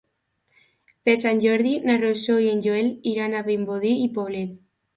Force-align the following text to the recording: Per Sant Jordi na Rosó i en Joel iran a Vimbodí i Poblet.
Per 1.09 1.13
Sant 1.23 1.41
Jordi 1.43 1.75
na 1.85 1.99
Rosó 2.05 2.39
i 2.47 2.49
en 2.55 2.65
Joel 2.69 2.91
iran 3.15 3.35
a 3.43 3.47
Vimbodí 3.53 3.95
i 4.11 4.13
Poblet. 4.21 4.61